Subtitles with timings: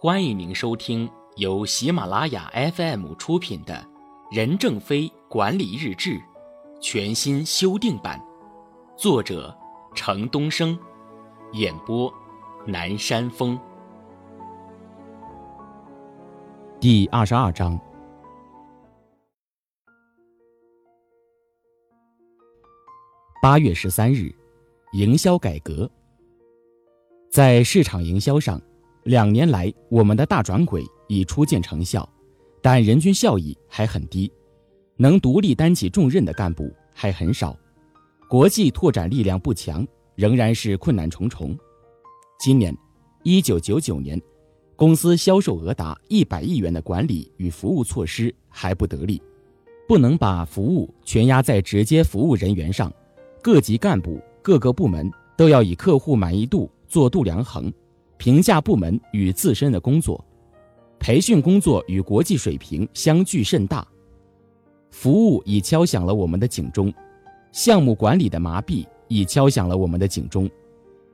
[0.00, 3.74] 欢迎您收听由喜马拉雅 FM 出品的
[4.30, 6.10] 《任正非管理日志》
[6.80, 8.24] 全新修订版，
[8.96, 9.52] 作者
[9.96, 10.78] 程东升，
[11.54, 12.14] 演播
[12.64, 13.58] 南山风。
[16.78, 17.76] 第二十二章：
[23.42, 24.32] 八月十三日，
[24.92, 25.90] 营销改革。
[27.32, 28.62] 在市场营销上，
[29.04, 32.08] 两年来我们的大转轨已初见成效，
[32.60, 34.30] 但人均效益还很低，
[34.96, 37.56] 能独立担起重任的干部还很少，
[38.28, 41.56] 国际拓展力量不强，仍然是困难重重。
[42.38, 42.76] 今年，
[43.22, 44.20] 一九九九年，
[44.76, 49.22] 公司销售额达一百亿元的管理与服务措施还不得力，
[49.88, 52.92] 不能把服务全压在直接服务人员上。
[53.40, 57.72] 各级干部、各个部门都要以客户满意度做度量衡，
[58.18, 60.22] 评价部门与自身的工作。
[60.98, 63.86] 培训工作与国际水平相距甚大，
[64.90, 66.92] 服务已敲响了我们的警钟，
[67.52, 70.50] 项目管理的麻痹已敲响了我们的警钟。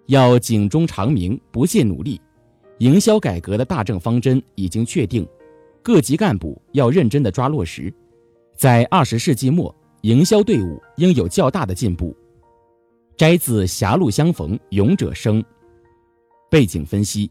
[0.06, 2.20] 要警钟长鸣，不懈努力。
[2.78, 5.26] 营销改革的大政方针已经确定，
[5.82, 7.92] 各级干部要认真的抓落实。
[8.56, 12.16] 在二十世纪末，营销队伍应有较大的进步。
[13.16, 15.42] 摘自《狭路相逢勇者生》。
[16.54, 17.28] 背景分析：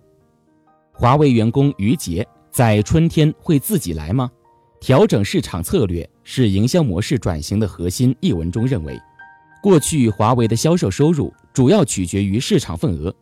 [0.92, 4.30] 华为员工于杰在春天会自己来吗？
[4.82, 8.14] 调整市场策略是营销模式转型的核心。
[8.20, 9.00] 一文中认为，
[9.62, 13.16] 过去华为的销售收入主要取决于市场份额，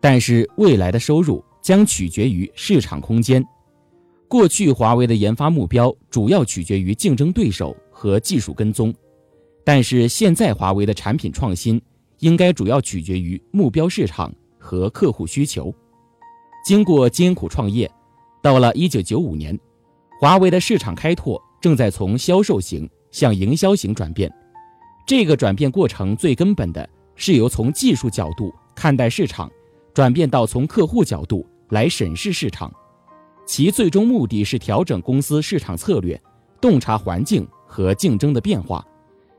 [0.00, 3.44] 但是未来的收入将取决于市场空间。
[4.28, 8.90] 过去华为的研发目标主要取决于竞争对手和技术跟踪，
[9.62, 11.78] 但是现在华为的产品创新。
[12.20, 14.32] 应该主要取决于目标市场
[14.72, 15.70] 和客户需求。
[16.64, 17.90] 经过艰苦创业，
[18.40, 19.58] 到了一九九五年，
[20.18, 24.32] 华为的市场开拓正在从销售型向营销型转变。
[25.06, 29.50] 这个转变过程最根本的是由从技术角度看待市场，
[29.92, 32.72] 转变到从客户角度来审视市场。
[33.44, 36.18] 其最终目的是调整公司市场策略，
[36.62, 38.82] 洞察环境和竞争的变化，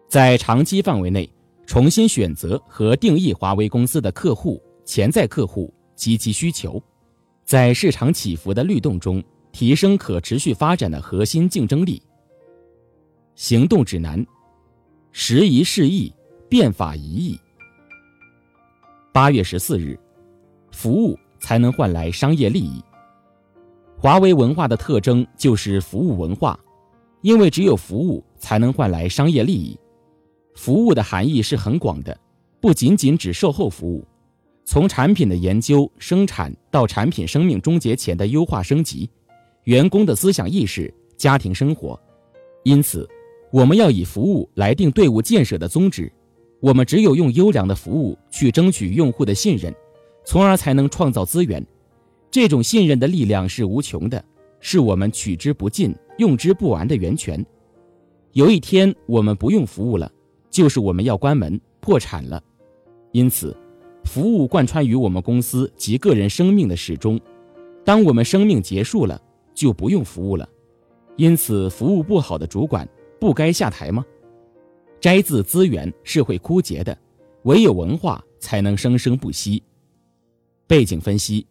[0.07, 1.27] 在长期范围内。
[1.65, 6.81] 重新选择和定义华为公司的客户、潜在客户及其需求，
[7.43, 12.01] 在市场起伏的律动中提升可持续发展的核心竞争力。
[13.35, 14.25] 行动指南：
[15.11, 16.13] 时移世易，
[16.49, 17.39] 变法一易。
[19.11, 19.99] 八月十四日，
[20.71, 22.83] 服务才能换来商业利益。
[23.97, 26.59] 华为文化的特征就是服务文化，
[27.21, 29.79] 因为只有服务才能换来商业利益。
[30.55, 32.19] 服务的含义是很广的，
[32.59, 34.05] 不仅仅指售后服务，
[34.65, 39.09] 从产品的研究、生产到产品生命终结前的优化升级，
[39.65, 41.99] 员工的思想意识、家庭生活。
[42.63, 43.07] 因此，
[43.51, 46.11] 我们要以服务来定队伍建设的宗旨。
[46.61, 49.73] 我们只有用优良的服务去争取用户的信任，
[50.25, 51.65] 从而才能创造资源。
[52.31, 54.23] 这种信任的力量是无穷的，
[54.61, 57.45] 是我们取之不尽、用之不完的源泉。
[58.31, 60.09] 有一天，我们不用服务了。
[60.49, 62.39] 就是我们要关门破产了，
[63.11, 63.57] 因此，
[64.05, 67.19] 服务贯穿于我们公司及个人生命的始终。
[67.85, 69.21] 当我们生命结束了，
[69.53, 70.47] 就不用服务了。
[71.15, 72.87] 因此，服务不好的主管
[73.19, 74.05] 不该下台吗？
[74.99, 76.97] 摘自资源是会枯竭的，
[77.43, 79.61] 唯有文化才能生生不息。
[80.65, 81.45] 背景分析：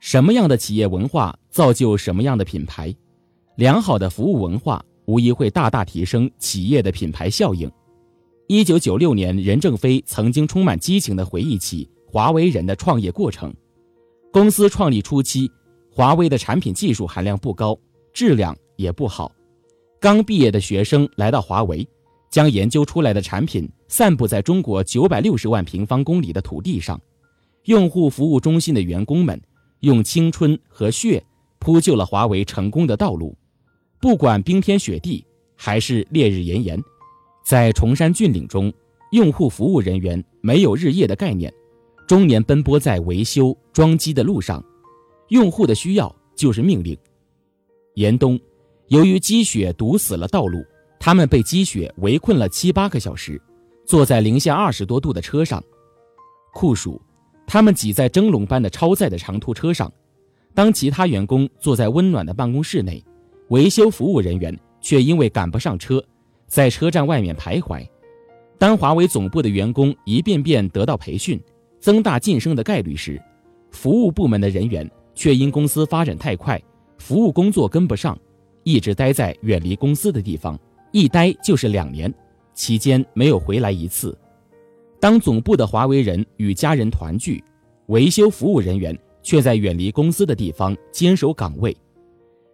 [0.00, 2.94] 什么样的企业文化造就什么样的品牌？
[3.56, 7.70] 良好的服务文化无疑会大大提升企业的品牌效应。
[8.50, 13.54] 一九九六年，任正非曾经充满激情地回忆起华为人的创业过程。
[14.32, 15.50] 公司创立初期，
[15.90, 17.78] 华为的产品技术含量不高，
[18.10, 19.30] 质量也不好。
[20.00, 21.86] 刚毕业的学生来到华为，
[22.30, 26.98] 将研究出来的产品散布在中国九百六十万平方公里的土地上。
[27.64, 29.38] 用户服务中心的员工们
[29.80, 31.22] 用青春和血
[31.58, 33.36] 铺就了华为成功的道路，
[34.00, 35.22] 不管冰天雪地
[35.54, 36.82] 还是烈日炎炎。
[37.48, 38.70] 在崇山峻岭中，
[39.12, 41.50] 用户服务人员没有日夜的概念，
[42.06, 44.62] 终年奔波在维修装机的路上。
[45.28, 46.94] 用户的需要就是命令。
[47.94, 48.38] 严冬，
[48.88, 50.62] 由于积雪堵死了道路，
[51.00, 53.40] 他们被积雪围困了七八个小时，
[53.86, 55.64] 坐在零下二十多度的车上。
[56.52, 57.00] 酷暑，
[57.46, 59.90] 他们挤在蒸笼般的超载的长途车上。
[60.54, 63.02] 当其他员工坐在温暖的办公室内，
[63.48, 66.04] 维修服务人员却因为赶不上车。
[66.48, 67.86] 在车站外面徘徊。
[68.58, 71.40] 当华为总部的员工一遍遍得到培训，
[71.78, 73.22] 增大晋升的概率时，
[73.70, 76.60] 服务部门的人员却因公司发展太快，
[76.96, 78.18] 服务工作跟不上，
[78.64, 80.58] 一直待在远离公司的地方，
[80.90, 82.12] 一待就是两年，
[82.54, 84.18] 期间没有回来一次。
[84.98, 87.44] 当总部的华为人与家人团聚，
[87.86, 91.76] 维修服务人员却在远离公司的地方坚守岗位。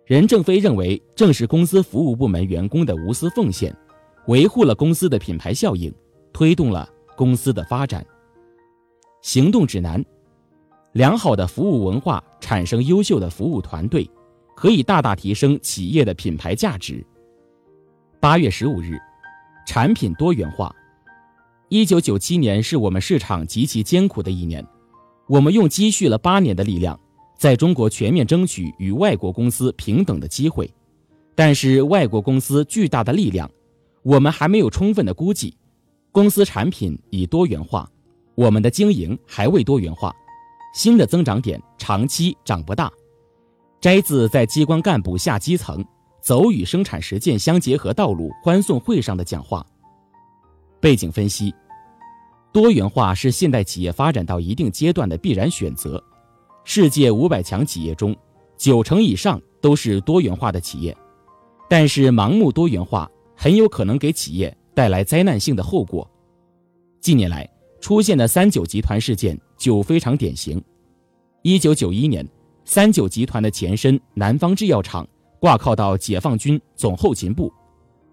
[0.05, 3.75] 任正非认为，正是公司服务部门员工的无私奉献，
[4.27, 5.93] 维护了公司的品牌效应，
[6.33, 8.05] 推动了公司的发展。
[9.21, 10.05] 行动指南：
[10.93, 14.09] 良好的服务文化产生优秀的服务团队，
[14.55, 17.05] 可以大大提升企业的品牌价值。
[18.21, 18.99] 八月十五日，
[19.67, 20.75] 产品多元化。
[21.69, 24.65] 一九九七年是我们市场极其艰苦的一年，
[25.27, 26.99] 我们用积蓄了八年的力量，
[27.37, 30.73] 在中国全面争取与外国公司平等的机会。
[31.35, 33.51] 但是外国公司巨大的力量，
[34.05, 35.57] 我们还没有充分的估计。
[36.13, 37.91] 公司产品已多元化，
[38.37, 40.15] 我们的经营还未多元化，
[40.75, 42.93] 新的增长点长期长不大。
[43.81, 45.85] 摘自在机关干部下基层
[46.21, 49.67] 走与生产实践相结合道路欢送会上的讲话。
[50.81, 51.53] 背景分析。
[52.53, 56.01] 多元化是现代企业发展到一定阶段的必然选择。
[56.63, 58.15] 世界五百强企业中，
[58.57, 60.97] 九成以上都是多元化的企业。
[61.69, 63.11] 但是，盲目多元化
[63.45, 66.11] 很有可能给企业带来灾难性的后果。
[67.03, 67.47] 近年来
[67.79, 70.59] 出现的三九集团事件就非常典型。
[71.43, 72.27] 一九九一年，
[72.65, 75.07] 三九集团的前身南方制药厂
[75.39, 77.53] 挂靠到解放军总后勤部，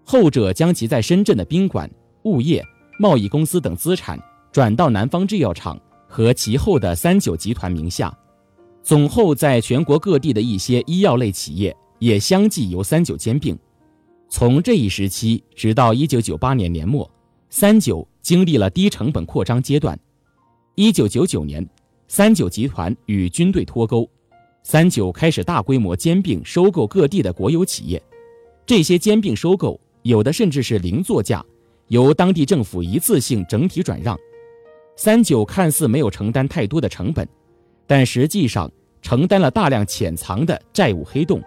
[0.04, 1.90] 后者将其在深圳的宾馆、
[2.24, 2.62] 物业、
[2.98, 4.20] 贸易公司等资产。
[4.52, 8.14] 转到南方制药厂和其后的三九集团名下，
[8.82, 13.58] 总后在全国各地的一些医药类企业也相继由三九兼并。
[14.34, 17.08] 从这一时期直到一九九八年年末，
[17.50, 19.96] 三九经历了低成本扩张阶段。
[20.74, 21.64] 一九九九年，
[22.08, 24.08] 三九集团与军队脱钩，
[24.62, 28.02] 三九开始大规模兼并收购各地的国有企业。
[28.64, 31.44] 这些兼并收购有的甚至是零作价，
[31.88, 34.18] 由当地政府一次性整体转让。
[34.96, 37.28] 三九看似没有承担太多的成本，
[37.86, 41.42] 但实际上承担了大量潜藏的债务黑洞，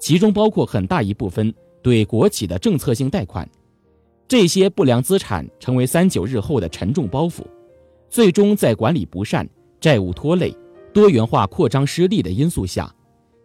[0.00, 1.54] 其中包括很大一部分
[1.88, 3.48] 对国企的政策性贷款。
[4.28, 7.40] 这些不良资产成为三九日后的沉重包袱，
[8.10, 9.48] 最终在管理不善、
[9.80, 10.54] 债务拖累、
[10.92, 12.94] 多元化扩张失利的因素下，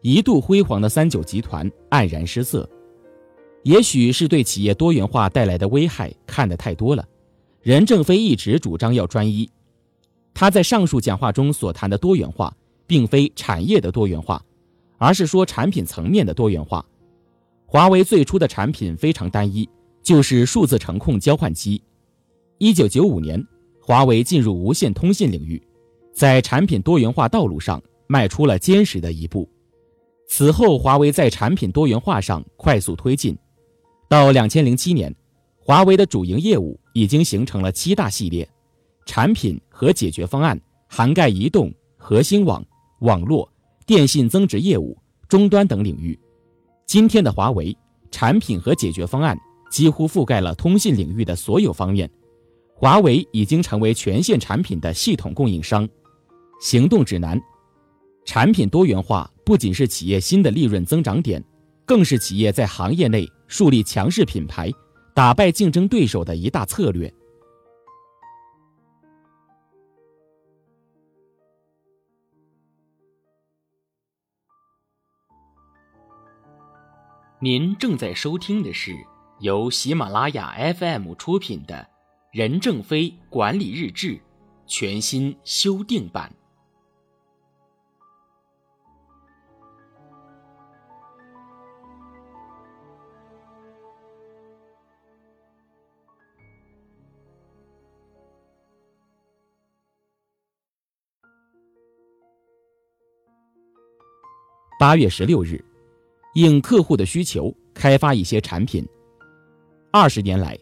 [0.02, 2.70] 一度辉煌的三九集团黯然失色。
[3.62, 7.08] 也许是对企业多元化带来的危害看得太多了。
[7.62, 9.50] 任正非一直主张要专一，
[10.34, 12.54] 他在上述讲话中所谈的多元化，
[12.86, 14.44] 并非产业的多元化，
[14.98, 16.86] 而是说产品层面的多元化。
[17.74, 19.68] 华为最初的产品非常单一，
[20.04, 21.82] 就是数字程控交换机。
[22.60, 23.44] 一九九五年，
[23.82, 25.60] 华为进入无线通信领域，
[26.14, 29.50] 在产品多元化道路上迈出了坚实的一步。
[30.28, 33.36] 此后，华为在产品多元化上快速推进，
[34.08, 35.12] 到两千零七年。
[35.58, 38.48] 华为的主营业务已经形成了七大系列
[39.08, 42.64] 产品和解决方案，涵盖移动、核心网、
[43.00, 43.52] 网络、
[43.88, 44.96] 电信增值业务、
[45.28, 46.20] 终端等领域。
[46.94, 47.76] 今天的华为
[48.12, 49.36] 产品和解决方案
[49.72, 52.08] 几乎覆盖了通信领域的所有方面。
[52.76, 55.90] 华为已经成为全线产品的系统供应商。
[56.62, 57.42] 行动指南：
[58.26, 61.44] 产品多元化不仅是企业新的利润增长点，
[61.84, 64.72] 更是企业在行业内树立强势品牌。
[65.16, 67.12] 打败竞争对手的一大策略。
[77.44, 78.96] 您正在收听的是
[79.42, 81.76] 由喜马拉雅 FM 出品的
[82.32, 84.12] 《任正非管理日志》
[84.66, 86.34] 全新修订版。
[104.80, 105.62] 八月十六日，
[106.34, 108.86] 应客户的需求开发一些产品。
[109.92, 110.58] 二十年来，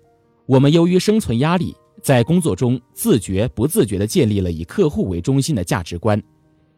[0.46, 6.22] 我们由于生存压力，在工作中自觉不自觉地建立了以客户为中心的价值观，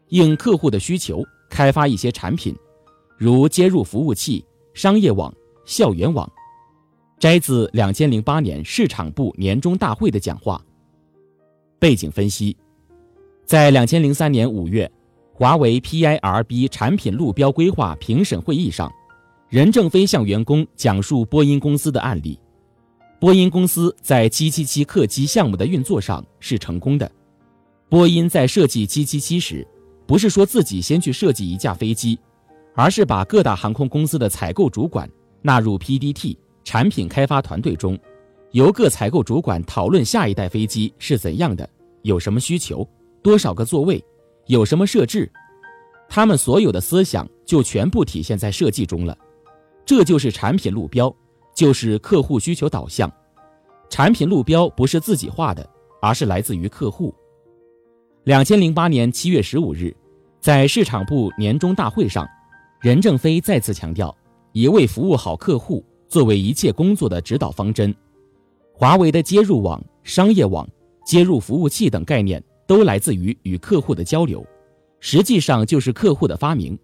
[0.08, 2.54] 应客户的需求开发一些产品，
[3.18, 5.34] 如接入服务器、商业网、
[5.64, 6.30] 校园网。
[7.18, 10.62] 摘自两千零八年市场部年终大会的讲话。
[11.78, 12.56] 背景分析，
[13.44, 14.90] 在两千零三年五月。
[15.36, 18.88] 华为 PIRB 产品路标规划评审会议上，
[19.48, 22.38] 任正非向员工讲述波音公司的案例。
[23.18, 27.10] 波音公司在777客机项目的运作上是成功的。
[27.88, 29.66] 波音在设计777时，
[30.06, 32.16] 不是说自己先去设计一架飞机，
[32.72, 35.10] 而是把各大航空公司的采购主管
[35.42, 37.98] 纳入 PDT 产品开发团队中，
[38.52, 41.68] 由各采购主管讨论下一代飞机是怎样的，
[42.02, 42.88] 有什么需求，
[43.20, 44.00] 多少个座位，
[44.46, 45.30] 有什么设置，
[46.08, 49.16] 他们所有的思想就全部体现在设计中了。
[49.86, 51.14] 这就是产品路标，
[51.54, 53.10] 就是客户需求导向。
[53.90, 55.68] 产品路标不是自己画的，
[56.00, 57.14] 而是来自于客户。
[58.24, 59.94] 两千零八年七月十五日，
[60.40, 62.26] 在市场部年终大会上，
[62.80, 64.14] 任正非再次强调，
[64.52, 67.94] 以为服务好客户作为一切工作的指导方针。
[68.72, 70.68] 华为的接入网、商业网、
[71.06, 74.44] 接入服务器等概念都来自于与客户的交流，
[75.00, 76.78] 实际上就是客户的发明。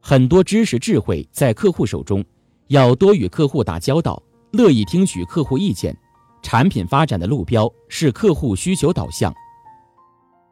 [0.00, 2.24] 很多知识智慧在客户手中，
[2.68, 4.20] 要多与客户打交道，
[4.52, 5.96] 乐意听取客户意见。
[6.42, 9.32] 产品发展的路标是客户需求导向。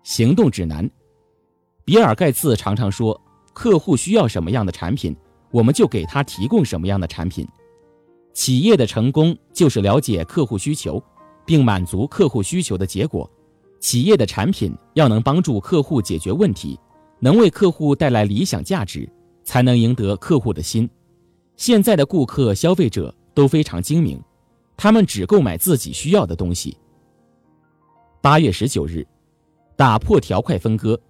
[0.05, 0.89] 行动指南，
[1.85, 3.21] 比尔盖茨常常说
[3.53, 5.17] ：“客户需要什么样的产品，
[5.51, 7.45] 我们就给他提供什么样的产品。”
[8.33, 11.03] 企业的成功就是了解客户需求，
[11.45, 13.29] 并满足客户需求的结果。
[13.81, 16.79] 企业的产品要能帮助客户解决问题，
[17.19, 19.11] 能为客户带来理想价值，
[19.43, 20.89] 才能赢得客户的心。
[21.57, 24.23] 现在的顾客、消费者都非常精明，
[24.77, 26.77] 他们只购买自己需要的东西。
[28.21, 29.07] 八月十九日。
[29.77, 31.01] 打破条块分割，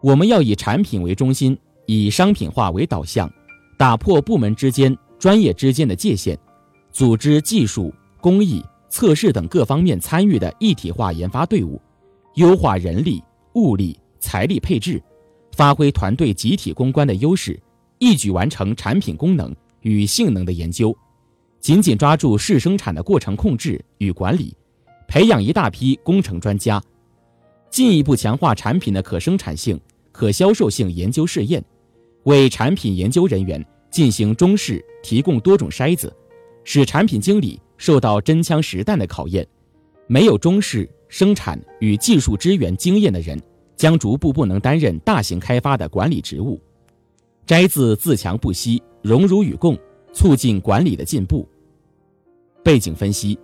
[0.00, 3.28] 我们要以产品为中心，以商品化为导向，
[3.76, 6.38] 打破部门之间、专业之间的界限，
[6.92, 11.80] 组织技术、工艺、测试等各方面参与的一体化研发队伍，
[12.34, 13.22] 优化人力、
[13.54, 15.00] 物力、财力配置，
[15.52, 17.58] 发挥团队集体攻关的优势，
[17.98, 20.94] 一举完成产品功能与性能的研究，
[21.60, 24.54] 紧紧抓住试生产的过程控制与管理，
[25.06, 26.82] 培养一大批工程专家。
[27.70, 29.80] 进一步强化产品的可生产性、
[30.10, 31.64] 可销售性研究试验，
[32.24, 36.12] 为产品研究人员进行中试提供多种筛子，
[36.64, 39.44] 使产品经理受到真枪实弹的考验。
[40.06, 43.40] 没有中式、生产与技术支援经验的人，
[43.74, 46.60] 将逐步不能担任大型开发的管理职务。
[47.46, 49.78] 摘自自强不息，荣辱与共，
[50.12, 51.48] 促进管理的进步。
[52.62, 53.38] 背景分析。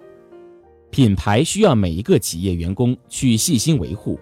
[0.90, 4.20] 品牌需要每一个企业员工去细心维护。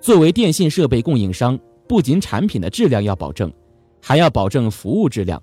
[0.00, 3.52] 作为电信设备供应商，不仅产品的质量要保证，
[4.00, 5.40] 还要保证服务质量。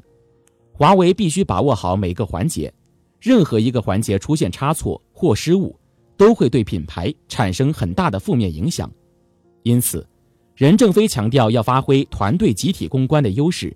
[0.74, 2.74] 华为必须把握好每个环节，
[3.20, 5.78] 任何一个环节出现差错或失误，
[6.16, 8.90] 都会对品牌产生很大的负面影响。
[9.64, 10.08] 因此，
[10.56, 13.76] 任正非强调要发挥团队集体攻关的优势，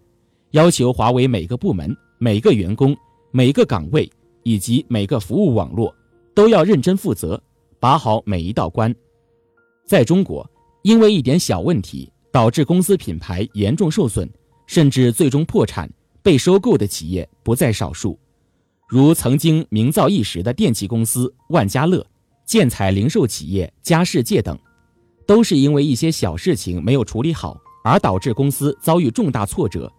[0.51, 2.95] 要求华为每个部门、每个员工、
[3.31, 4.09] 每个岗位
[4.43, 5.93] 以及每个服务网络。
[6.35, 7.39] 都要认真负责，
[7.79, 8.91] 把好每一道关。
[9.85, 10.49] 在中国，
[10.81, 14.27] 因为一点小问题导致公司品牌严重受损，
[14.65, 15.87] 甚至最终破产、
[16.23, 18.17] 被收购的企业不在少数，
[18.93, 22.05] 如曾经名噪一时的电器公司万家乐、
[22.45, 24.55] 建材零售企业佳世界等，
[25.25, 29.91] 都是因为一些小事情没有处理好，而导致公司遭遇重大挫折，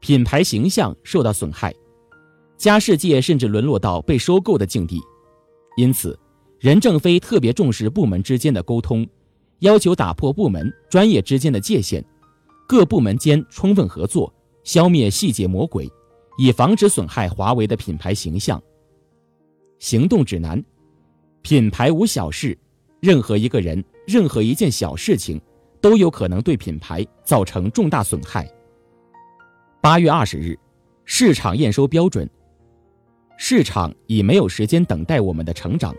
[0.00, 1.72] 品牌形象受到损害，
[2.58, 5.00] 佳世界甚至沦落到被收购的境地。
[5.76, 6.18] 因此，
[6.58, 9.06] 任正非特别重视部门之间的沟通，
[9.60, 12.04] 要求打破部门专业之间的界限，
[12.66, 14.34] 各部门间充分合作，
[14.64, 15.88] 消灭细节魔鬼，
[16.38, 18.62] 以防止损害华为的品牌形象。
[19.78, 20.62] 行动指南：
[21.42, 22.56] 品牌无小事，
[23.00, 25.40] 任何一个人、任何一件小事情，
[25.80, 28.48] 都有可能对品牌造成重大损害。
[29.80, 30.58] 八月二十日，
[31.04, 32.28] 市场验收标准。
[33.36, 35.92] 市场已没有时间等待我们的成长，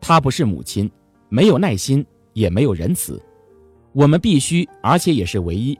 [0.00, 0.88] 它不是母亲，
[1.28, 3.20] 没有耐心，也没有仁慈。
[3.92, 5.76] 我们必须，而且也是唯一，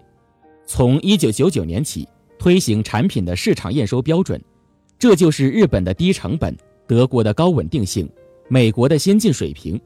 [0.67, 4.43] 从一九九九年起推行产品的市场验收标准。
[4.99, 8.09] 这就是日本的低成本，德国的高稳定性，
[8.49, 9.81] 美国的先进水平。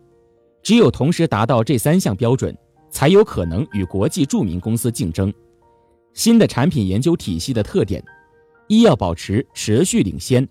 [0.63, 2.57] 只有同时达到这三项标准，
[2.91, 5.33] 才有可能与国际著名公司竞争。
[6.13, 8.05] 新的产品研究体系的特点：
[8.69, 10.47] 一要保持持续领先。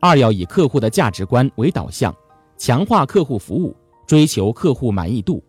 [0.00, 2.14] 二要以客户的价值观为导向，
[2.56, 3.76] 强化客户服务，
[4.06, 5.42] 追求客户满意度。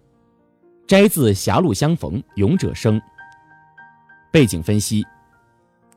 [0.87, 2.99] 摘自《狭路相逢勇者生》。
[4.31, 5.05] 背景分析：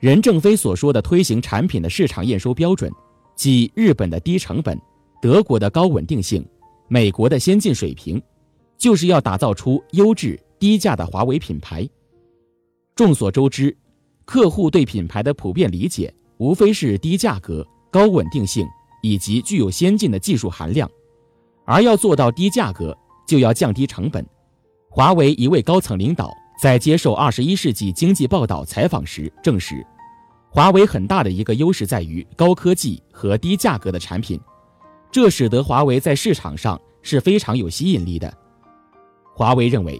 [0.02, 2.90] 任正非所说的推行产品的市场验收标准，
[3.36, 4.76] 即日本的低成本、
[5.20, 6.44] 德国的高稳定性、
[6.88, 8.20] 美国的先进水平，
[8.76, 11.88] 就是要打造出优质低价的华为品牌。
[12.96, 13.76] 众所周知，
[14.24, 17.64] 客户对品牌的普遍理解，无非是低价格。
[17.88, 18.66] 高稳定性
[19.02, 20.90] 以及具有先进的技术含量，
[21.64, 24.26] 而要做到低价格，就要降低成本。
[24.90, 29.86] 华为一位高层领导在接受《二十一世纪经济报道》采访时证实，
[30.54, 34.38] 华为很大的一个优势在于高科技和低价格的产品，
[35.10, 38.30] 这使得华为在市场上是非常有吸引力的。
[39.34, 39.98] 华为认为，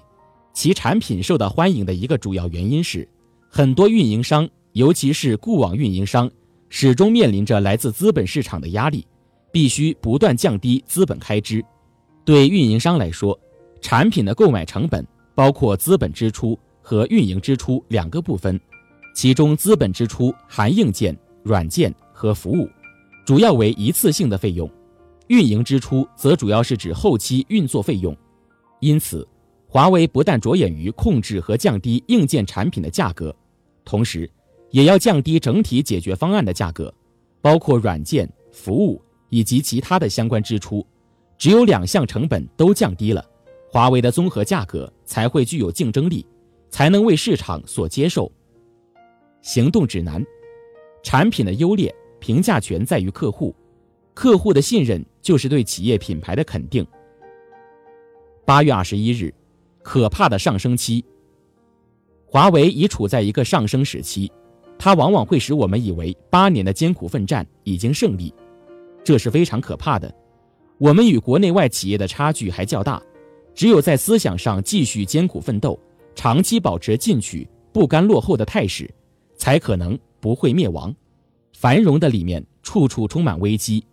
[0.53, 3.09] 其产品受到欢迎的一个主要原因是，
[3.49, 6.31] 很多运营商，尤其是固网运营商，
[6.69, 9.07] 始终面临着来自资本市场的压力，
[9.51, 11.65] 必须不断降低资本开支。
[12.27, 13.41] 对运营商来说，
[13.81, 15.03] 产品的购买成本
[15.35, 18.61] 包括资本支出和运营支出两个部分，
[19.15, 22.69] 其中资本支出含硬件、软件和服务，
[23.25, 24.67] 主要为一次性的费用；
[25.29, 28.17] 运营支出则主要是指后期运作费用。
[28.81, 29.27] 因此，
[29.69, 33.35] 华为不但着眼于控制和降低硬件产品的价格，
[33.85, 34.29] 同时
[34.71, 36.93] 也要降低整体解决方案的价格，
[37.41, 40.85] 包括软件、服务以及其他的相关支出。
[41.39, 43.25] 只有两项成本都降低了，
[43.69, 46.25] 华为的综合价格才会具有竞争力，
[46.71, 48.31] 才能为市场所接受。
[49.43, 50.25] 行动指南：
[51.03, 53.53] 产品的优劣评价权在于客户，
[54.15, 56.87] 客户的信任就是对企业品牌的肯定。
[58.45, 59.35] 八月二十一日，
[59.83, 61.05] 可怕的上升期。
[62.25, 64.31] 华为已处在一个上升时期，
[64.79, 68.33] 它往往会使我们以为八年的艰苦奋战已经胜利，
[69.03, 70.13] 这是非常可怕的。
[70.79, 73.03] 我们与国内外企业的差距还较大，
[73.55, 75.77] 只有在思想上继续艰苦奋斗，
[76.15, 78.89] 长期保持进取、不甘落后的态势，
[79.43, 80.95] 才可能不会灭亡。
[81.53, 83.85] 繁荣的里面处处充满危机，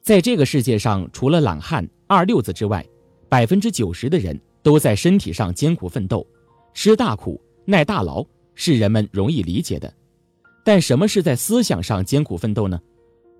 [0.00, 2.82] 在这个世界上，除了懒汉、二六子之外，
[3.28, 6.26] 百分之九十的人都在身体上艰苦奋斗，
[6.72, 8.24] 吃大苦、耐大劳
[8.54, 9.92] 是人们容易理解的，
[10.64, 12.80] 但什么是在思想上艰苦奋斗呢？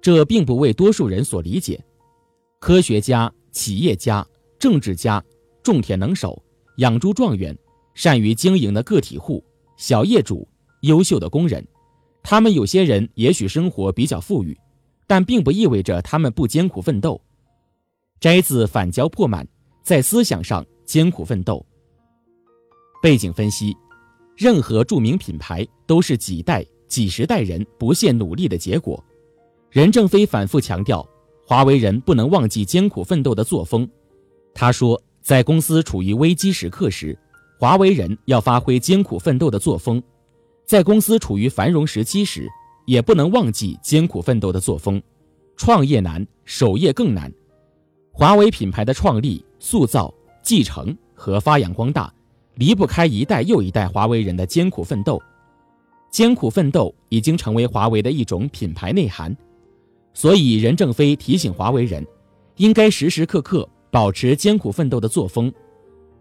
[0.02, 1.82] 这并不为多数人所理解。
[2.60, 4.26] 科学家、企业家、
[4.58, 5.25] 政治家、
[5.62, 6.42] 种田能手、
[6.76, 7.56] 养猪状元、
[7.94, 9.42] 善于经营的个体户、
[9.78, 10.46] 小业主、
[10.80, 11.66] 优秀的工人，
[12.22, 14.57] 他们有些人也许生活比较富裕，
[15.07, 17.20] 但并不意味着他们不艰苦奋斗。
[18.20, 19.46] 摘自反交破满，
[19.83, 21.64] 在思想上艰苦奋斗。
[23.03, 23.77] 背景分析：
[24.37, 29.03] 任何著名品牌都是几代、几十代人不懈努力的结果。
[29.70, 31.07] 任正非反复强调。
[31.48, 33.88] 华为人不能忘记艰苦奋斗的作风。
[34.53, 37.16] 他说，在公司处于危机时刻时，
[37.57, 40.00] 华为人要发挥艰苦奋斗的作风；
[40.66, 42.48] 在公司处于繁荣时期时，
[42.87, 45.00] 也不能忘记艰苦奋斗的作风。
[45.57, 47.33] 创业难，守业更难。
[48.11, 52.12] 华为品牌的创立、塑造、继承和发扬光大，
[52.57, 55.22] 离不开一代又一代华为人的艰苦奋斗。
[56.11, 59.35] 艰苦奋斗已经成为华为的一种品牌内涵。
[60.14, 62.05] 所以，任正非提醒华为人，
[62.57, 65.52] 应该时时刻刻保持艰苦奋斗的作风，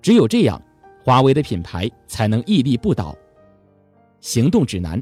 [0.04, 0.62] 只有这样，
[1.04, 3.18] 华为的品牌才能屹立不倒。
[4.26, 5.00] 行动指南：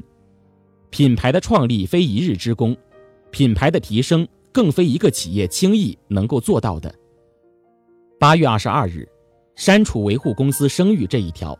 [0.90, 2.76] 品牌的创立非一日之功，
[3.30, 6.94] 品牌的提升更非一个企业轻易能够做到的。
[8.20, 9.08] 八月二十二日，
[9.56, 11.58] 删除维护公司声誉这一条，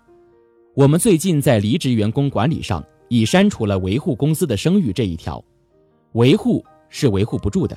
[0.74, 5.42] 我们最近在离职员工管理上已删除了维护公司的声誉这一条，
[6.12, 6.62] 维护。
[6.90, 7.76] 是维护不住的，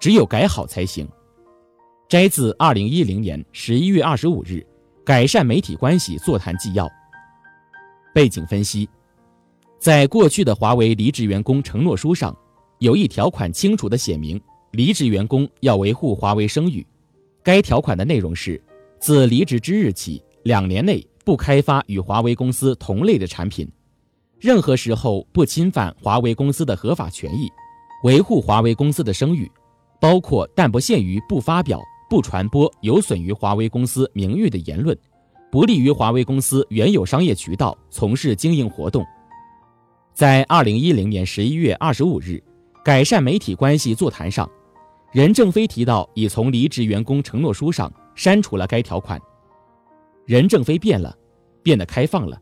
[0.00, 1.06] 只有改好才行。
[2.08, 4.66] 摘自二零一零年十一月二十五日
[5.04, 6.88] 改善媒体关系座谈纪要。
[8.12, 8.88] 背景分析：
[9.78, 12.36] 在过去的华为离职员工承诺书上，
[12.80, 14.40] 有一条款清楚地写明，
[14.72, 16.84] 离职员工要维护华为声誉。
[17.44, 18.60] 该条款的内容是：
[18.98, 23.70] 自离职之日起，两年内不开发与华为公司同类的产品，
[24.40, 27.48] 任何时候不侵犯华为公司的合法权益。
[28.02, 29.50] 维护华为公司的声誉，
[30.00, 34.96] 包括但不限于不发表、不传播有损于华为公司名誉的言论，
[35.52, 39.06] 不利于华为公司原有商业渠道从事经营活动。
[40.18, 42.42] 在二零一零年十一月二十五日
[42.84, 44.50] 改善媒体关系座谈上，
[45.12, 49.16] 任正非提到已从离职员工承诺书上删除了该条款。
[50.26, 51.16] 任正非变了，
[51.62, 52.36] 变得开放了，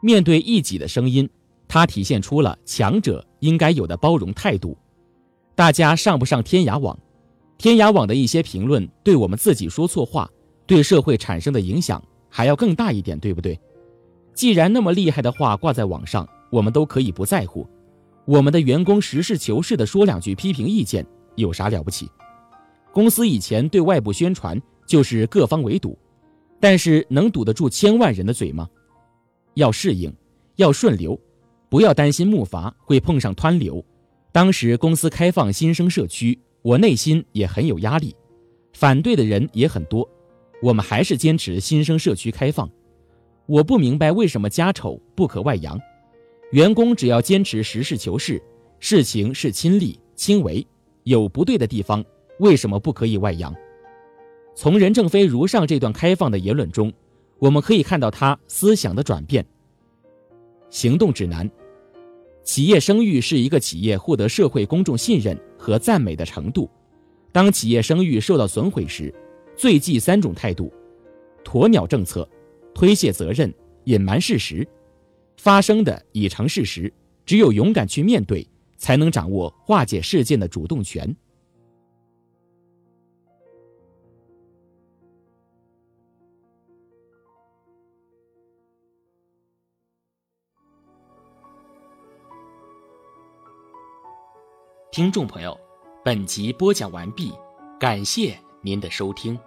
[0.00, 1.28] 面对异己的声音，
[1.66, 4.78] 他体现出了强者应该有的包容态度。
[5.56, 6.96] 大家上不上天涯网？
[7.56, 10.30] 天涯网的一些评论对我们自己说错话，
[10.68, 12.00] 对社会产生的影响
[12.30, 13.58] 还要更大一点，对不对？
[14.34, 17.66] 既然那么厉害的话挂在网上，我们都可以不在乎。
[18.24, 21.06] 我们的员工实事求是地说两句批评意见，
[21.36, 22.10] 有啥了不起？
[22.92, 25.96] 公司以前对外部宣传就是各方围堵，
[26.60, 28.68] 但是能堵得住千万人的嘴吗？
[29.54, 30.12] 要适应，
[30.56, 31.18] 要顺流，
[31.68, 33.84] 不要担心木筏会碰上湍流。
[34.30, 38.14] 当时公司开放新生社区，我内心也很有压力，
[38.74, 40.08] 反对的人也很多。
[40.62, 42.68] 我们还是坚持新生社区开放。
[43.46, 45.80] 我不明白为什么家丑不可外扬。
[46.50, 48.42] 员工只要坚持实事求是，
[48.80, 50.66] 事情是亲力亲为，
[51.02, 52.02] 有不对的地方，
[52.38, 53.54] 为什么不可以外扬？
[54.54, 56.90] 从任正非如上这段开放的言论中，
[57.38, 59.44] 我们可以看到他思想的转变。
[60.70, 61.48] 行动指南：
[62.42, 66.68] 企业声誉是一个企业获得社会公众信任和赞美的程度。
[67.30, 69.14] 当企业声誉受到损毁时，
[69.54, 70.72] 最忌三种态度：
[71.44, 72.26] 鸵鸟政策、
[72.74, 73.52] 推卸责任、
[73.84, 74.66] 隐瞒事实。
[75.38, 76.92] 发生的已成事实，
[77.24, 78.46] 只有勇敢去面对，
[78.76, 81.16] 才能掌握化解事件的主动权。
[94.90, 95.56] 听众朋友，
[96.04, 97.32] 本集播讲完毕，
[97.78, 99.38] 感谢您的收听。